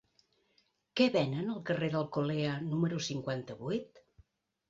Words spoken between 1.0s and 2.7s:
Què venen al carrer d'Alcolea